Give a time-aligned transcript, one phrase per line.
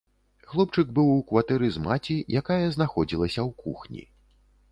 [0.53, 4.03] Хлопчык быў у кватэры з маці, якая знаходзілася ў кухні.